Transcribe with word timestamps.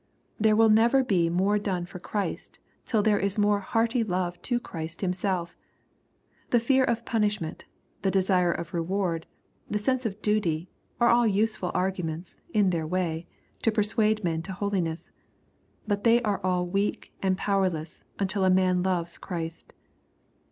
There 0.39 0.55
never 0.55 0.97
will 0.97 1.05
be 1.05 1.29
more 1.29 1.59
done 1.59 1.85
for 1.85 1.99
Christ 1.99 2.57
till 2.85 3.03
there 3.03 3.19
is 3.19 3.37
more 3.37 3.59
hearty 3.59 4.03
love 4.03 4.41
to 4.41 4.59
Christ 4.59 5.01
Himsel£ 5.01 5.53
The 6.49 6.59
fear 6.59 6.83
of 6.83 7.05
punishment, 7.05 7.65
the 8.01 8.09
desire 8.09 8.51
of 8.51 8.73
reward, 8.73 9.27
the 9.69 9.77
sense 9.77 10.03
of 10.07 10.19
duty, 10.23 10.71
are 10.99 11.09
all 11.09 11.27
useful 11.27 11.69
arguments, 11.75 12.41
in 12.51 12.71
their 12.71 12.87
way, 12.87 13.27
to 13.61 13.71
persuade 13.71 14.23
men 14.23 14.41
to 14.41 14.53
holiness. 14.53 15.11
But 15.85 16.03
they 16.03 16.19
are 16.23 16.41
all 16.43 16.65
weak 16.65 17.13
and 17.21 17.37
powerless, 17.37 18.03
until 18.17 18.43
a 18.43 18.49
man 18.49 18.81
loves 18.81 19.19
Christ. 19.19 19.71